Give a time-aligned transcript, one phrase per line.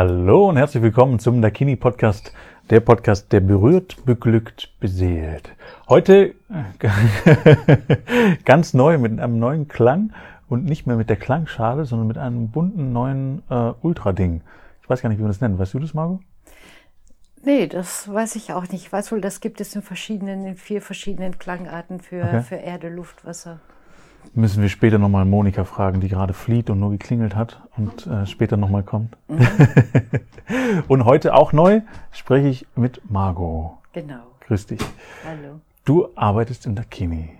[0.00, 2.32] Hallo und herzlich willkommen zum Dakini Podcast,
[2.70, 5.50] der Podcast, der berührt, beglückt, beseelt.
[5.88, 6.36] Heute
[8.44, 10.12] ganz neu mit einem neuen Klang
[10.48, 14.42] und nicht mehr mit der Klangschale, sondern mit einem bunten neuen äh, Ultra-Ding.
[14.82, 15.58] Ich weiß gar nicht, wie man das nennt.
[15.58, 16.20] Weißt du das, Margot?
[17.42, 18.86] Nee, das weiß ich auch nicht.
[18.86, 22.42] Ich weiß wohl, das gibt es in verschiedenen, in vier verschiedenen Klangarten für, Okay.
[22.42, 23.58] für Erde, Luft, Wasser.
[24.34, 28.26] Müssen wir später nochmal Monika fragen, die gerade flieht und nur geklingelt hat und äh,
[28.26, 29.16] später nochmal kommt.
[30.88, 31.80] und heute auch neu
[32.12, 33.78] spreche ich mit Margot.
[33.92, 34.22] Genau.
[34.46, 34.80] Grüß dich.
[35.26, 35.60] Hallo.
[35.84, 37.37] Du arbeitest in Dakini.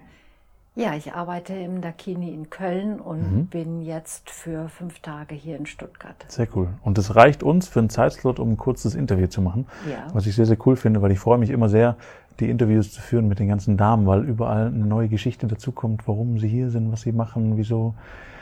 [0.80, 3.46] Ja, ich arbeite im Dakini in Köln und Mhm.
[3.46, 6.14] bin jetzt für fünf Tage hier in Stuttgart.
[6.28, 6.68] Sehr cool.
[6.84, 9.66] Und das reicht uns für einen Zeitslot, um ein kurzes Interview zu machen.
[9.90, 10.06] Ja.
[10.12, 11.96] Was ich sehr, sehr cool finde, weil ich freue mich immer sehr,
[12.38, 16.38] die Interviews zu führen mit den ganzen Damen, weil überall eine neue Geschichte dazukommt, warum
[16.38, 17.94] sie hier sind, was sie machen, wieso.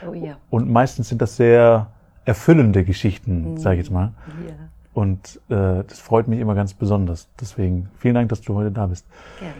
[0.07, 0.37] Oh ja.
[0.51, 1.87] Und meistens sind das sehr
[2.23, 4.11] erfüllende Geschichten, sage ich jetzt mal.
[4.47, 4.53] Ja,
[4.93, 7.29] Und äh, das freut mich immer ganz besonders.
[7.41, 9.07] Deswegen vielen Dank, dass du heute da bist.
[9.39, 9.53] gerne.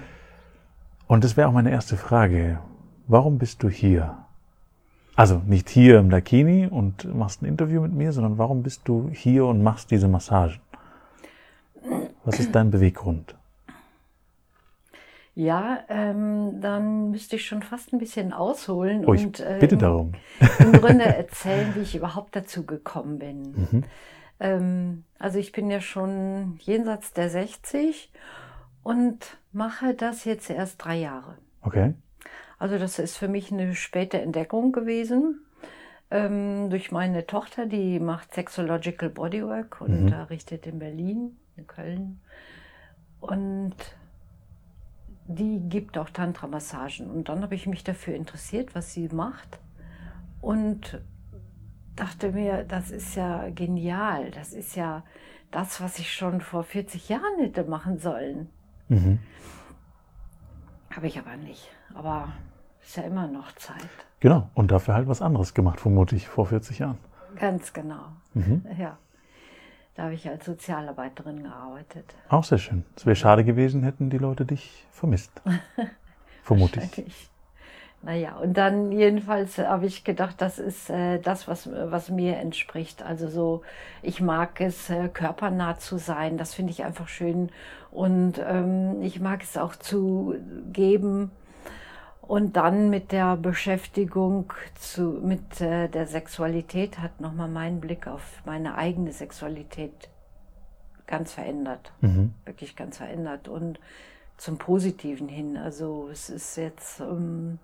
[1.08, 2.60] Und das wäre auch meine erste Frage.
[3.08, 4.18] Warum bist du hier?
[5.16, 9.10] Also nicht hier im Dakini und machst ein Interview mit mir, sondern warum bist du
[9.12, 10.60] hier und machst diese Massagen?
[12.24, 13.36] Was ist dein Beweggrund?
[15.34, 19.82] Ja, ähm, dann müsste ich schon fast ein bisschen ausholen Oh, und äh, bitte im-
[19.82, 20.12] darum.
[20.60, 23.42] im Grunde erzählen, wie ich überhaupt dazu gekommen bin.
[23.72, 23.84] Mhm.
[24.40, 28.12] Ähm, also ich bin ja schon jenseits der 60
[28.88, 31.38] und mache das jetzt erst drei Jahre.
[31.62, 31.94] Okay.
[32.58, 35.42] Also das ist für mich eine späte Entdeckung gewesen.
[36.10, 40.06] Ähm, durch meine Tochter, die macht Sexological Bodywork und Mhm.
[40.06, 42.22] unterrichtet in Berlin, in Köln.
[43.20, 43.76] Und
[45.28, 47.10] die gibt auch Tantra-Massagen.
[47.10, 49.60] Und dann habe ich mich dafür interessiert, was sie macht.
[50.40, 51.02] Und
[51.98, 54.32] dachte mir, das ist ja genial.
[54.32, 55.04] Das ist ja
[55.52, 58.50] das, was ich schon vor 40 Jahren hätte machen sollen.
[58.90, 59.20] Mhm.
[60.96, 61.70] Habe ich aber nicht.
[61.94, 62.30] Aber
[62.82, 63.90] ist ja immer noch Zeit.
[64.20, 64.50] Genau.
[64.54, 66.98] Und dafür halt was anderes gemacht, vermutlich, vor 40 Jahren.
[67.36, 68.06] Ganz genau.
[68.34, 68.66] Mhm.
[68.78, 68.98] Ja.
[69.96, 72.14] Da habe ich als Sozialarbeiterin gearbeitet.
[72.30, 72.86] Auch sehr schön.
[72.96, 75.42] Es wäre schade gewesen, hätten die Leute dich vermisst.
[76.44, 76.86] Vermute ich.
[76.88, 77.30] Wahrscheinlich.
[78.08, 83.04] Naja, und dann jedenfalls habe ich gedacht, das ist äh, das, was, was mir entspricht.
[83.04, 83.64] Also so,
[84.02, 86.38] ich mag es, äh, körpernah zu sein.
[86.38, 87.52] Das finde ich einfach schön.
[87.92, 90.36] Und ähm, ich mag es auch zu
[90.72, 91.32] geben.
[92.22, 98.42] Und dann mit der Beschäftigung zu, mit äh, der Sexualität hat nochmal mein Blick auf
[98.46, 100.08] meine eigene Sexualität
[101.08, 101.92] ganz verändert.
[102.00, 102.34] Mhm.
[102.46, 103.82] Wirklich ganz verändert und
[104.38, 105.58] zum Positiven hin.
[105.58, 107.60] Also es ist jetzt ähm,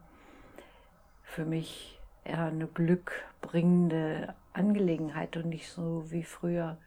[1.33, 6.77] für mich eher eine glückbringende Angelegenheit und nicht so wie früher.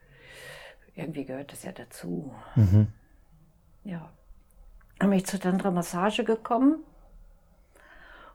[0.95, 2.33] Irgendwie gehört das ja dazu.
[2.55, 2.87] Mhm.
[3.85, 4.11] Ja.
[4.99, 6.79] Dann bin ich zur Tantra-Massage gekommen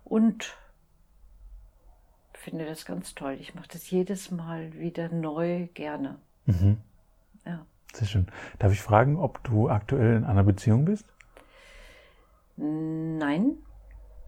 [0.03, 0.55] und
[2.33, 3.38] finde das ganz toll.
[3.39, 6.19] Ich mache das jedes Mal wieder neu gerne.
[6.45, 6.77] Mhm.
[7.45, 7.66] Ja.
[7.94, 8.27] Sehr schön.
[8.59, 11.05] Darf ich fragen, ob du aktuell in einer Beziehung bist?
[12.57, 13.57] Nein.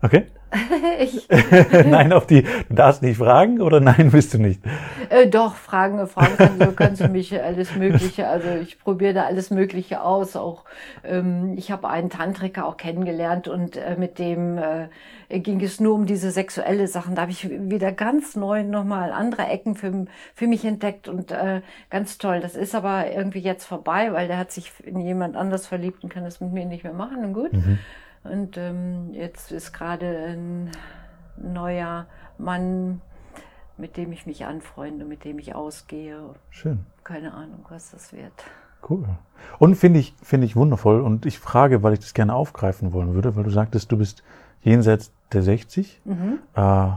[0.03, 0.25] Okay.
[0.99, 1.27] ich,
[1.85, 2.43] nein, auf die.
[2.43, 4.61] Du darfst nicht fragen oder nein, bist du nicht?
[5.09, 8.27] äh, doch, Fragen, Fragen kannst du, kannst du mich alles Mögliche.
[8.27, 10.35] Also ich probiere da alles Mögliche aus.
[10.35, 10.65] Auch
[11.03, 15.95] ähm, ich habe einen Tantriker auch kennengelernt und äh, mit dem äh, ging es nur
[15.95, 17.15] um diese sexuelle Sachen.
[17.15, 21.61] Da habe ich wieder ganz neu nochmal andere Ecken für, für mich entdeckt und äh,
[21.89, 22.41] ganz toll.
[22.41, 26.13] Das ist aber irgendwie jetzt vorbei, weil der hat sich in jemand anders verliebt und
[26.13, 27.23] kann das mit mir nicht mehr machen.
[27.23, 27.53] Und gut.
[27.53, 27.79] Mhm.
[28.23, 30.71] Und ähm, jetzt ist gerade ein
[31.37, 32.05] neuer
[32.37, 33.01] Mann,
[33.77, 36.17] mit dem ich mich anfreunde, mit dem ich ausgehe.
[36.49, 36.85] Schön.
[37.03, 38.31] Keine Ahnung, was das wird.
[38.89, 39.05] Cool.
[39.59, 41.01] Und finde ich, finde ich wundervoll.
[41.01, 44.23] Und ich frage, weil ich das gerne aufgreifen wollen würde, weil du sagtest, du bist
[44.61, 46.39] jenseits der 60 Mhm.
[46.55, 46.87] äh,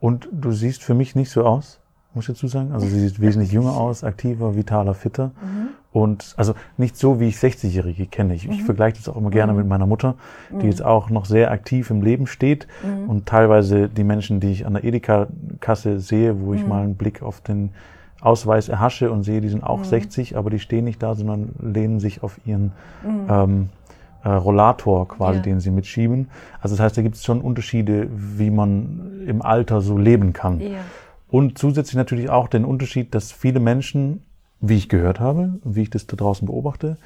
[0.00, 1.80] und du siehst für mich nicht so aus,
[2.14, 2.72] muss ich dazu sagen.
[2.72, 5.32] Also sie sieht wesentlich jünger aus, aktiver, vitaler, fitter.
[5.42, 5.68] Mhm.
[5.96, 8.34] Und also nicht so, wie ich 60-Jährige kenne.
[8.34, 10.16] Ich, ich vergleiche das auch immer gerne mit meiner Mutter,
[10.50, 12.68] die jetzt auch noch sehr aktiv im Leben steht.
[13.08, 17.22] Und teilweise die Menschen, die ich an der Edeka-Kasse sehe, wo ich mal einen Blick
[17.22, 17.70] auf den
[18.20, 21.98] Ausweis erhasche und sehe, die sind auch 60, aber die stehen nicht da, sondern lehnen
[21.98, 22.72] sich auf ihren
[23.30, 23.70] ähm,
[24.22, 25.42] äh, Rollator quasi, Ja.
[25.44, 26.28] den sie mitschieben.
[26.60, 30.60] Also das heißt, da gibt es schon Unterschiede, wie man im Alter so leben kann.
[30.60, 30.76] Ja.
[31.28, 34.25] Und zusätzlich natürlich auch den Unterschied, dass viele Menschen,
[34.60, 36.98] wie ich gehört habe, wie ich das da draußen beobachte,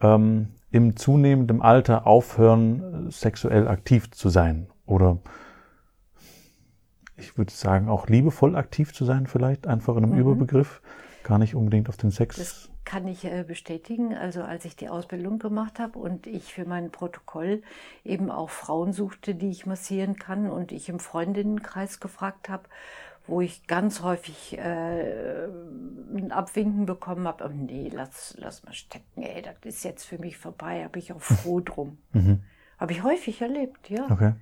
[0.00, 4.66] ähm, im zunehmenden Alter aufhören, sexuell aktiv zu sein.
[4.86, 5.18] Oder
[7.16, 10.80] ich würde sagen, auch liebevoll aktiv zu sein, vielleicht einfach in einem Überbegriff.
[11.24, 12.36] Gar nicht unbedingt auf den Sex.
[12.36, 14.14] Das kann ich äh, bestätigen.
[14.14, 17.62] Also als ich die Ausbildung gemacht habe und ich für mein Protokoll
[18.04, 22.64] eben auch Frauen suchte, die ich massieren kann und ich im Freundinnenkreis gefragt habe,
[23.28, 29.22] wo ich ganz häufig äh, ein Abwinken bekommen habe, oh, nee, lass, lass mal stecken,
[29.22, 31.98] ey, das ist jetzt für mich vorbei, habe ich auch froh drum.
[32.12, 32.42] Mhm.
[32.78, 34.10] Habe ich häufig erlebt, ja.
[34.10, 34.32] Okay.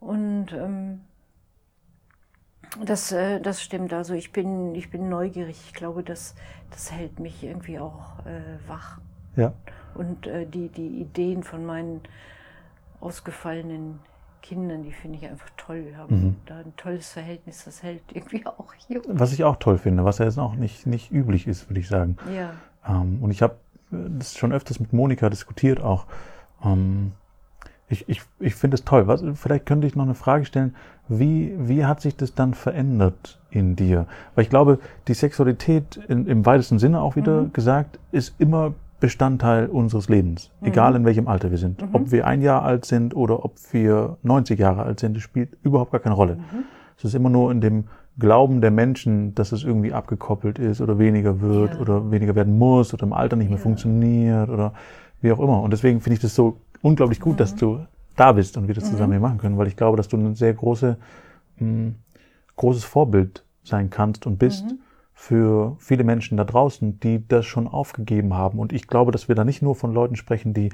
[0.00, 1.00] Und ähm,
[2.84, 3.92] das, äh, das stimmt.
[3.92, 5.60] Also ich bin, ich bin neugierig.
[5.66, 6.34] Ich glaube, das,
[6.70, 9.00] das hält mich irgendwie auch äh, wach.
[9.36, 9.52] Ja.
[9.94, 12.00] Und äh, die, die Ideen von meinen
[13.00, 14.00] ausgefallenen
[14.48, 15.84] Kindern, die finde ich einfach toll.
[15.84, 16.36] Wir haben mhm.
[16.46, 19.02] da ein tolles Verhältnis, das hält irgendwie auch hier.
[19.06, 21.88] Was ich auch toll finde, was ja jetzt auch nicht, nicht üblich ist, würde ich
[21.88, 22.16] sagen.
[22.34, 22.52] Ja.
[22.88, 23.56] Ähm, und ich habe
[23.90, 26.06] das schon öfters mit Monika diskutiert auch.
[26.64, 27.12] Ähm,
[27.90, 29.06] ich, ich, ich finde es toll.
[29.06, 30.74] Was, vielleicht könnte ich noch eine Frage stellen.
[31.08, 34.06] Wie, wie hat sich das dann verändert in dir?
[34.34, 34.78] Weil ich glaube,
[35.08, 37.52] die Sexualität in, im weitesten Sinne auch wieder mhm.
[37.52, 40.50] gesagt, ist immer Bestandteil unseres Lebens.
[40.60, 40.68] Mhm.
[40.68, 41.82] Egal in welchem Alter wir sind.
[41.82, 41.88] Mhm.
[41.92, 45.56] Ob wir ein Jahr alt sind oder ob wir 90 Jahre alt sind, das spielt
[45.62, 46.36] überhaupt gar keine Rolle.
[46.36, 46.64] Mhm.
[46.96, 47.84] Es ist immer nur in dem
[48.18, 51.80] Glauben der Menschen, dass es irgendwie abgekoppelt ist oder weniger wird ja.
[51.80, 54.72] oder weniger werden muss oder im Alter nicht mehr funktioniert oder
[55.20, 55.62] wie auch immer.
[55.62, 57.38] Und deswegen finde ich das so unglaublich gut, mhm.
[57.38, 57.80] dass du
[58.16, 60.34] da bist und wir das zusammen hier machen können, weil ich glaube, dass du ein
[60.34, 60.96] sehr große,
[61.58, 61.94] mh, hm,
[62.56, 64.80] großes Vorbild sein kannst und bist mhm.
[65.18, 68.60] Für viele Menschen da draußen, die das schon aufgegeben haben.
[68.60, 70.70] Und ich glaube, dass wir da nicht nur von Leuten sprechen, die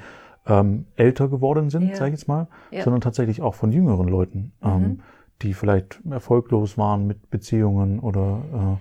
[0.46, 1.96] ähm, älter geworden sind, ja.
[1.96, 2.82] sage ich jetzt mal, ja.
[2.82, 4.68] sondern tatsächlich auch von jüngeren Leuten, mhm.
[4.68, 5.00] ähm,
[5.40, 8.78] die vielleicht erfolglos waren mit Beziehungen oder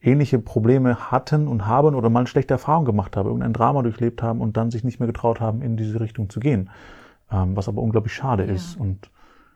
[0.00, 3.82] äh, ähnliche Probleme hatten und haben oder mal eine schlechte Erfahrung gemacht haben, irgendein Drama
[3.82, 6.70] durchlebt haben und dann sich nicht mehr getraut haben, in diese Richtung zu gehen
[7.32, 8.52] ähm, was aber unglaublich schade ja.
[8.52, 8.76] ist.
[8.76, 9.10] Und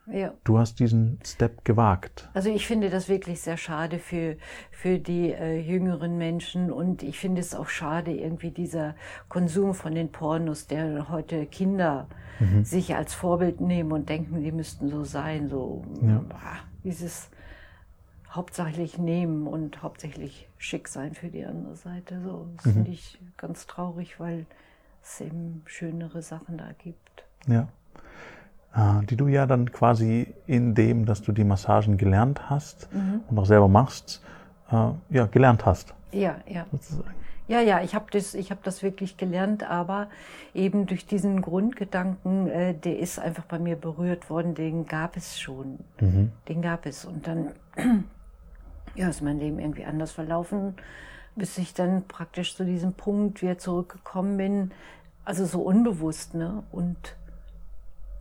[0.06, 0.32] ja.
[0.44, 2.28] du hast diesen Step gewagt.
[2.34, 4.36] Also ich finde das wirklich sehr schade für,
[4.70, 8.94] für die äh, jüngeren Menschen und ich finde es auch schade, irgendwie dieser
[9.28, 12.08] Konsum von den Pornos, der heute Kinder
[12.40, 12.64] mhm.
[12.64, 16.24] sich als Vorbild nehmen und denken, die müssten so sein, so ja.
[16.30, 17.30] ah, dieses
[18.30, 22.20] hauptsächlich nehmen und hauptsächlich schick sein für die andere Seite.
[22.20, 22.72] So, das mhm.
[22.72, 24.46] finde ich ganz traurig, weil
[25.02, 27.24] es eben schönere Sachen da gibt.
[27.46, 27.68] Ja.
[28.74, 33.20] Äh, die du ja dann quasi in dem, dass du die Massagen gelernt hast mhm.
[33.28, 34.20] und auch selber machst,
[34.70, 35.94] äh, ja, gelernt hast.
[36.10, 36.66] Ja, ja.
[36.72, 37.14] Sozusagen.
[37.46, 40.08] Ja, ja, ich habe das, ich das wirklich gelernt, aber
[40.54, 45.38] eben durch diesen Grundgedanken, äh, der ist einfach bei mir berührt worden, den gab es
[45.38, 45.78] schon.
[46.00, 46.32] Mhm.
[46.48, 47.04] Den gab es.
[47.04, 47.50] Und dann
[48.94, 50.74] ja, ist mein Leben irgendwie anders verlaufen,
[51.36, 54.70] bis ich dann praktisch zu diesem Punkt wieder zurückgekommen bin.
[55.26, 56.62] Also so unbewusst, ne?
[56.72, 57.16] Und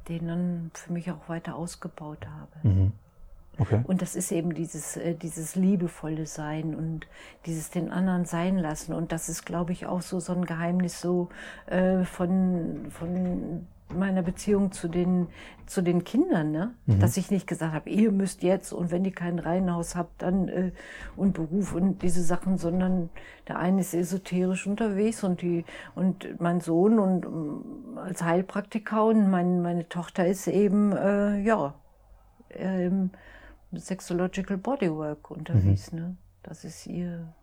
[0.10, 2.68] den dann für mich auch weiter ausgebaut habe.
[2.68, 2.92] Mhm.
[3.60, 3.82] Okay.
[3.84, 7.08] Und das ist eben dieses, äh, dieses liebevolle Sein und
[7.46, 8.94] dieses den anderen sein lassen.
[8.94, 11.30] Und das ist, glaube ich, auch so, so ein Geheimnis so
[11.68, 13.68] äh, von, von
[13.98, 15.28] meiner Beziehung zu den,
[15.66, 16.74] zu den Kindern, ne?
[16.86, 17.00] Mhm.
[17.00, 20.48] dass ich nicht gesagt habe, ihr müsst jetzt und wenn ihr kein Reihenhaus habt, dann
[20.48, 20.72] äh,
[21.16, 23.10] und Beruf und diese Sachen, sondern
[23.48, 29.30] der eine ist esoterisch unterwegs und die und mein Sohn und um, als Heilpraktiker und
[29.30, 31.74] mein, meine Tochter ist eben äh, ja
[32.52, 33.12] ähm,
[33.74, 35.92] Sexological Bodywork unterwegs.
[35.92, 36.00] Mhm.
[36.00, 36.16] Ne?
[36.44, 37.34] Das ist ihr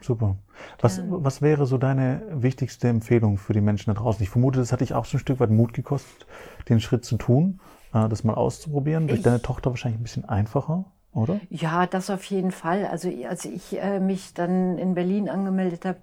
[0.00, 0.36] Super.
[0.80, 4.22] Was, was wäre so deine wichtigste Empfehlung für die Menschen da draußen?
[4.22, 6.26] Ich vermute, das hat dich auch so ein Stück weit Mut gekostet,
[6.68, 7.60] den Schritt zu tun,
[7.92, 9.08] äh, das mal auszuprobieren.
[9.08, 11.40] Durch ich, deine Tochter wahrscheinlich ein bisschen einfacher, oder?
[11.48, 12.86] Ja, das auf jeden Fall.
[12.86, 15.98] Also als ich äh, mich dann in Berlin angemeldet habe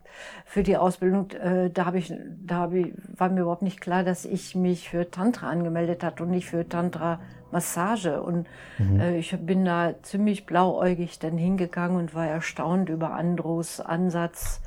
[0.46, 4.04] für die Ausbildung, äh, da habe ich, da hab ich, war mir überhaupt nicht klar,
[4.04, 7.20] dass ich mich für Tantra angemeldet hat und nicht für Tantra
[7.54, 8.22] Massage.
[8.22, 9.00] Und mhm.
[9.00, 14.60] äh, ich bin da ziemlich blauäugig dann hingegangen und war erstaunt über Andros Ansatz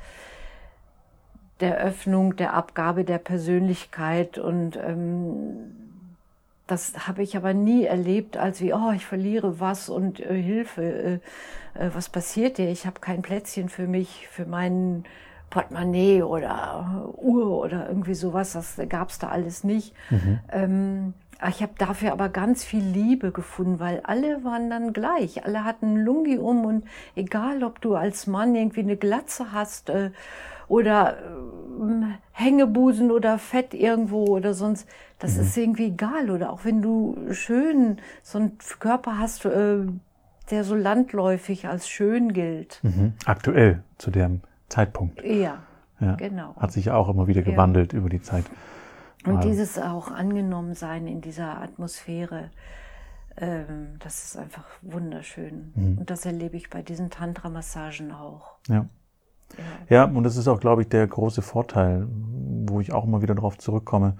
[1.59, 5.75] der Öffnung, der Abgabe der Persönlichkeit und ähm,
[6.67, 10.83] das habe ich aber nie erlebt, als wie, oh, ich verliere was und äh, Hilfe,
[10.83, 11.13] äh,
[11.85, 12.69] äh, was passiert dir?
[12.69, 15.05] Ich habe kein Plätzchen für mich, für meinen
[15.49, 18.51] Portemonnaie oder Uhr oder irgendwie sowas.
[18.51, 19.93] Das gab es da alles nicht.
[20.09, 20.39] Mhm.
[20.51, 21.13] Ähm,
[21.49, 25.45] ich habe dafür aber ganz viel Liebe gefunden, weil alle waren dann gleich.
[25.45, 30.11] Alle hatten Lungi um und egal, ob du als Mann irgendwie eine Glatze hast äh,
[30.67, 34.87] oder äh, Hängebusen oder Fett irgendwo oder sonst,
[35.19, 35.41] das mhm.
[35.41, 36.31] ist irgendwie egal.
[36.31, 39.79] Oder auch wenn du schön so einen Körper hast, äh,
[40.49, 42.79] der so landläufig als schön gilt.
[42.81, 43.13] Mhm.
[43.25, 45.23] Aktuell zu dem Zeitpunkt.
[45.23, 45.59] Ja,
[45.99, 46.55] ja, genau.
[46.57, 47.99] Hat sich auch immer wieder gewandelt ja.
[47.99, 48.45] über die Zeit.
[49.27, 52.49] Und dieses auch angenommen sein in dieser Atmosphäre,
[53.37, 55.71] ähm, das ist einfach wunderschön.
[55.75, 55.97] Mhm.
[55.99, 58.55] Und das erlebe ich bei diesen Tantra-Massagen auch.
[58.67, 58.87] Ja.
[59.57, 59.63] ja.
[59.89, 63.35] Ja, und das ist auch, glaube ich, der große Vorteil, wo ich auch immer wieder
[63.35, 64.17] darauf zurückkomme,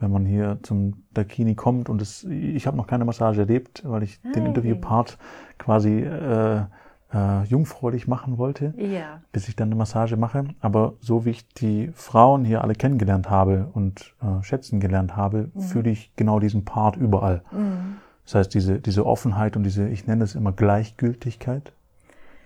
[0.00, 1.88] wenn man hier zum Dakini kommt.
[1.88, 5.18] Und das, ich habe noch keine Massage erlebt, weil ich ah, den Interviewpart
[5.58, 6.64] quasi äh,
[7.12, 9.20] äh, jungfräulich machen wollte, ja.
[9.32, 10.44] bis ich dann eine Massage mache.
[10.60, 15.50] Aber so wie ich die Frauen hier alle kennengelernt habe und äh, schätzen gelernt habe,
[15.54, 15.60] mhm.
[15.60, 17.42] fühle ich genau diesen Part überall.
[17.52, 17.96] Mhm.
[18.24, 21.72] Das heißt, diese, diese Offenheit und diese, ich nenne es immer Gleichgültigkeit.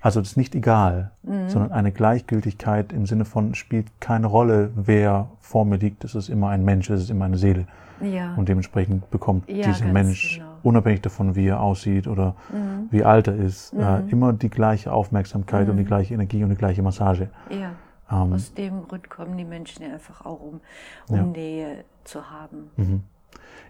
[0.03, 1.49] Also das ist nicht egal, mhm.
[1.49, 6.03] sondern eine Gleichgültigkeit im Sinne von, spielt keine Rolle, wer vor mir liegt.
[6.03, 7.67] Es ist immer ein Mensch, es ist immer eine Seele.
[8.01, 8.35] Ja.
[8.35, 10.51] Und dementsprechend bekommt ja, dieser Mensch, genau.
[10.65, 12.89] unabhängig davon, wie er aussieht oder mhm.
[12.91, 14.09] wie alt er ist, äh, mhm.
[14.09, 15.89] äh, immer die gleiche Aufmerksamkeit und die mhm.
[15.89, 17.31] gleiche Energie und die gleiche Massage.
[17.49, 17.71] Ja.
[18.11, 20.61] Ähm, Aus dem Grund kommen die Menschen einfach auch, um,
[21.09, 22.71] um Nähe zu haben.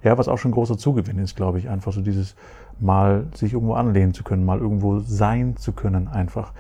[0.03, 2.35] Ja, was auch schon ein großer Zugewinn ist, glaube ich, einfach so dieses
[2.81, 6.53] mal sich irgendwo anlehnen zu können, mal irgendwo sein zu können, einfach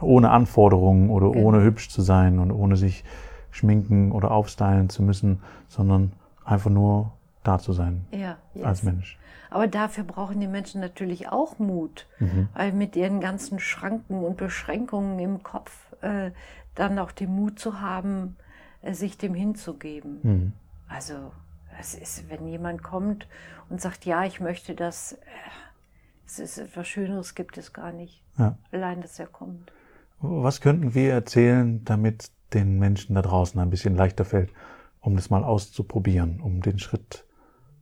[0.00, 1.46] ohne Anforderungen oder genau.
[1.46, 3.04] ohne hübsch zu sein und ohne sich
[3.50, 6.12] schminken oder aufstylen zu müssen, sondern
[6.44, 7.12] einfach nur
[7.44, 8.64] da zu sein ja, yes.
[8.64, 9.18] als Mensch.
[9.50, 12.48] Aber dafür brauchen die Menschen natürlich auch Mut, mhm.
[12.54, 15.72] weil mit ihren ganzen Schranken und Beschränkungen im Kopf
[16.02, 16.32] äh,
[16.74, 18.36] dann auch den Mut zu haben,
[18.82, 20.18] äh, sich dem hinzugeben.
[20.22, 20.52] Mhm.
[20.88, 21.14] Also
[21.78, 23.26] es ist, wenn jemand kommt
[23.68, 25.16] und sagt, ja, ich möchte das, äh,
[26.26, 28.22] es ist etwas Schöneres gibt es gar nicht.
[28.38, 28.58] Ja.
[28.72, 29.72] Allein, dass er kommt.
[30.20, 34.50] Was könnten wir erzählen, damit den Menschen da draußen ein bisschen leichter fällt,
[35.00, 37.24] um das mal auszuprobieren, um den Schritt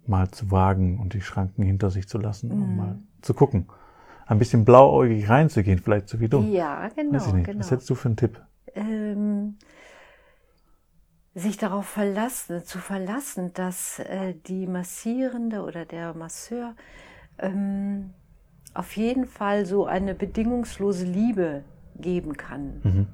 [0.07, 2.77] mal zu wagen und die Schranken hinter sich zu lassen, um mhm.
[2.77, 3.67] mal zu gucken.
[4.27, 6.41] Ein bisschen blauäugig reinzugehen, vielleicht so wie du.
[6.43, 7.15] Ja, genau.
[7.15, 7.47] Weiß ich nicht.
[7.47, 7.61] Genau.
[7.61, 8.41] Was hättest du für einen Tipp?
[8.75, 9.57] Ähm,
[11.37, 16.75] sich darauf verlassen, zu verlassen, dass äh, die Massierende oder der Masseur
[17.39, 18.15] ähm,
[18.73, 21.63] auf jeden Fall so eine bedingungslose Liebe
[21.95, 23.07] geben kann mhm.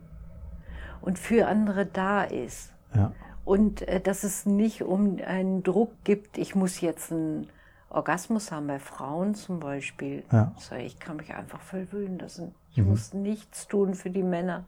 [1.01, 2.73] und für andere da ist.
[2.95, 3.13] Ja.
[3.45, 7.49] Und äh, dass es nicht um einen Druck gibt, ich muss jetzt einen
[7.91, 10.23] Orgasmus haben, bei Frauen zum Beispiel.
[10.31, 10.53] Ja.
[10.55, 12.55] Also ich kann mich einfach verwöhnen lassen.
[12.71, 12.91] Ich mhm.
[12.91, 14.65] muss nichts tun für die Männer.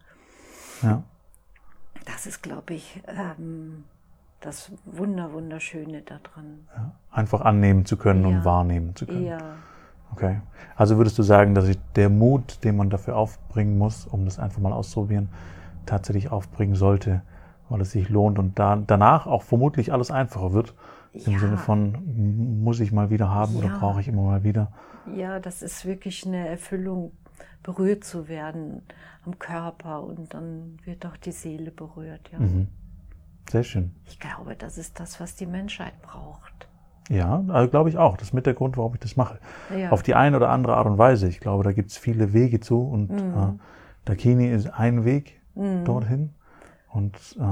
[0.82, 1.04] Ja
[2.04, 3.84] das ist, glaube ich, ähm,
[4.40, 6.68] das Wunder, Wunderschöne daran.
[6.76, 8.28] Ja, einfach annehmen zu können ja.
[8.28, 9.25] und wahrnehmen zu können.
[9.25, 9.38] Ja.
[10.12, 10.40] Okay.
[10.76, 14.38] Also würdest du sagen, dass ich der Mut, den man dafür aufbringen muss, um das
[14.38, 15.28] einfach mal auszuprobieren,
[15.87, 17.23] tatsächlich aufbringen sollte,
[17.68, 20.75] weil es sich lohnt und da, danach auch vermutlich alles einfacher wird.
[21.14, 21.32] Ja.
[21.32, 24.73] Im Sinne von, muss ich mal wieder haben oder brauche ich immer mal wieder?
[25.14, 27.12] Ja, das ist wirklich eine Erfüllung,
[27.62, 28.82] berührt zu werden
[29.24, 32.30] am Körper und dann wird auch die Seele berührt.
[32.32, 32.38] Ja.
[32.38, 32.68] Mhm.
[33.50, 33.94] Sehr schön.
[34.06, 36.68] Ich glaube, das ist das, was die Menschheit braucht.
[37.10, 38.16] Ja, also glaube ich auch.
[38.16, 39.38] Das ist mit der Grund, warum ich das mache.
[39.76, 39.90] Ja.
[39.90, 41.28] Auf die eine oder andere Art und Weise.
[41.28, 43.18] Ich glaube, da gibt es viele Wege zu und mhm.
[43.18, 43.58] äh,
[44.06, 45.84] Dakini ist ein Weg mhm.
[45.84, 46.30] dorthin.
[46.88, 47.44] Und äh,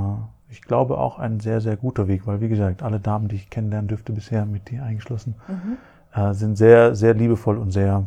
[0.51, 3.51] ich glaube auch ein sehr, sehr guter Weg, weil wie gesagt, alle Damen, die ich
[3.51, 5.77] kennenlernen dürfte bisher, mit dir eingeschlossen, mhm.
[6.19, 8.07] äh, sind sehr, sehr liebevoll und sehr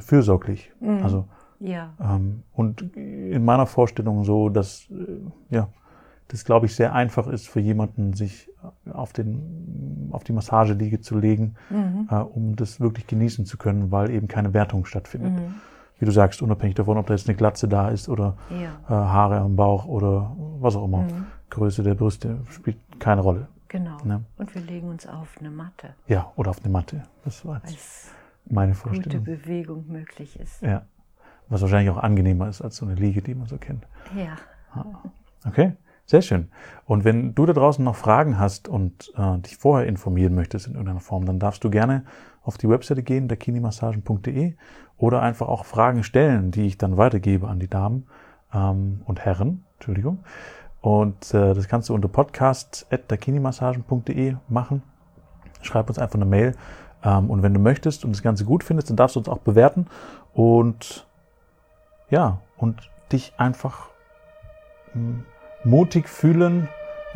[0.00, 0.72] fürsorglich.
[0.80, 1.02] Mhm.
[1.02, 1.24] Also
[1.60, 1.92] ja.
[2.00, 5.68] Ähm, und in meiner Vorstellung so, dass äh, ja,
[6.28, 8.50] das glaube ich sehr einfach ist für jemanden, sich
[8.92, 12.08] auf den auf die Massageliege zu legen, mhm.
[12.10, 15.32] äh, um das wirklich genießen zu können, weil eben keine Wertung stattfindet.
[15.32, 15.54] Mhm.
[15.98, 18.78] Wie du sagst, unabhängig davon, ob da jetzt eine Glatze da ist oder ja.
[18.88, 20.98] äh, Haare am Bauch oder was auch immer.
[20.98, 21.26] Mhm.
[21.50, 23.48] Größe der Brüste spielt keine Rolle.
[23.68, 23.96] Genau.
[24.04, 24.24] Ne?
[24.36, 25.90] Und wir legen uns auf eine Matte.
[26.06, 27.02] Ja, oder auf eine Matte.
[27.24, 28.12] Das war jetzt
[28.50, 29.24] meine Vorstellung.
[29.24, 30.62] Gute Bewegung möglich ist.
[30.62, 30.82] Ja.
[31.48, 33.86] Was wahrscheinlich auch angenehmer ist als so eine Liege, die man so kennt.
[34.14, 34.36] Ja.
[35.46, 35.72] Okay,
[36.04, 36.48] sehr schön.
[36.84, 40.74] Und wenn du da draußen noch Fragen hast und äh, dich vorher informieren möchtest in
[40.74, 42.04] irgendeiner Form, dann darfst du gerne
[42.42, 44.54] auf die Webseite gehen, dakinimassagen.de
[44.96, 48.06] oder einfach auch Fragen stellen, die ich dann weitergebe an die Damen
[48.52, 49.64] ähm, und Herren.
[49.74, 50.24] Entschuldigung.
[50.80, 54.82] Und äh, das kannst du unter podcast.dakinimassagen.de machen.
[55.60, 56.54] Schreib uns einfach eine Mail.
[57.02, 59.38] Ähm, und wenn du möchtest und das Ganze gut findest, dann darfst du uns auch
[59.38, 59.86] bewerten.
[60.32, 61.06] Und
[62.10, 63.88] ja, und dich einfach
[64.92, 65.24] hm,
[65.64, 66.68] mutig fühlen.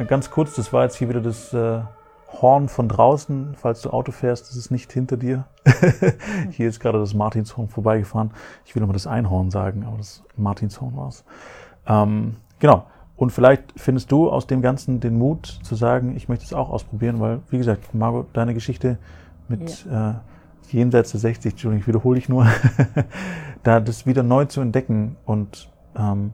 [0.09, 1.81] Ganz kurz, das war jetzt hier wieder das äh,
[2.41, 5.45] Horn von draußen, falls du Auto fährst, das ist nicht hinter dir.
[6.51, 8.31] hier ist gerade das Martinshorn vorbeigefahren.
[8.65, 11.25] Ich will immer das Einhorn sagen, aber das Martinshorn war es.
[11.87, 12.87] Ähm, genau.
[13.17, 16.71] Und vielleicht findest du aus dem Ganzen den Mut zu sagen, ich möchte es auch
[16.71, 18.99] ausprobieren, weil, wie gesagt, Margot, deine Geschichte
[19.49, 20.11] mit ja.
[20.11, 20.15] äh,
[20.71, 22.47] jenseits der 60, Entschuldigung, ich wiederhole ich nur,
[23.63, 26.33] da das wieder neu zu entdecken und ähm,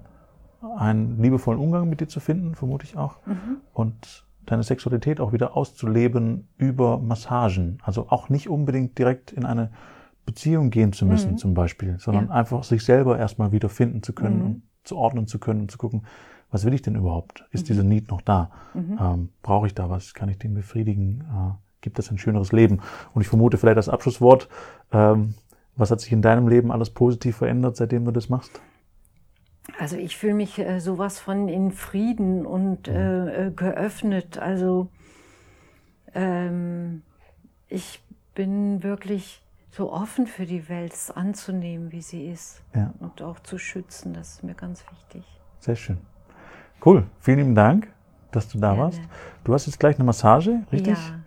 [0.77, 3.17] einen liebevollen Umgang mit dir zu finden, vermute ich auch.
[3.27, 3.59] Mhm.
[3.73, 7.79] Und deine Sexualität auch wieder auszuleben über Massagen.
[7.83, 9.71] Also auch nicht unbedingt direkt in eine
[10.25, 11.39] Beziehung gehen zu müssen, mhm.
[11.39, 12.33] zum Beispiel, sondern ja.
[12.33, 14.45] einfach sich selber erstmal wieder finden zu können mhm.
[14.45, 16.03] und zu ordnen zu können und zu gucken,
[16.51, 17.45] was will ich denn überhaupt?
[17.51, 17.67] Ist mhm.
[17.67, 18.51] diese Need noch da?
[18.75, 18.99] Mhm.
[19.01, 20.15] Ähm, Brauche ich da was?
[20.15, 21.25] Kann ich den befriedigen?
[21.31, 22.81] Äh, gibt es ein schöneres Leben?
[23.15, 24.49] Und ich vermute vielleicht das Abschlusswort,
[24.93, 25.35] ähm,
[25.77, 28.61] was hat sich in deinem Leben alles positiv verändert, seitdem du das machst?
[29.79, 32.95] Also ich fühle mich äh, sowas von in Frieden und mhm.
[32.95, 34.39] äh, äh, geöffnet.
[34.39, 34.89] Also
[36.15, 37.03] ähm,
[37.69, 38.03] ich
[38.35, 42.63] bin wirklich so offen für die Welt anzunehmen, wie sie ist.
[42.75, 42.93] Ja.
[42.99, 45.25] Und auch zu schützen, das ist mir ganz wichtig.
[45.61, 45.99] Sehr schön.
[46.85, 47.05] Cool.
[47.21, 47.93] Vielen lieben Dank,
[48.31, 48.83] dass du da Gerne.
[48.83, 49.01] warst.
[49.45, 50.97] Du hast jetzt gleich eine Massage, richtig?
[50.97, 51.18] Ja.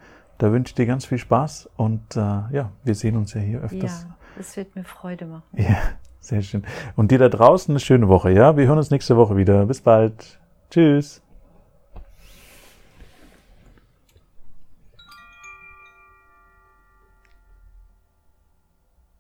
[0.41, 3.62] Da wünsche ich dir ganz viel Spaß und äh, ja, wir sehen uns ja hier
[3.62, 4.07] öfters.
[4.10, 5.43] Ja, es wird mir Freude machen.
[5.55, 5.77] Ja,
[6.19, 6.63] sehr schön.
[6.95, 8.57] Und dir da draußen eine schöne Woche, ja?
[8.57, 9.67] Wir hören uns nächste Woche wieder.
[9.67, 10.39] Bis bald.
[10.71, 11.21] Tschüss.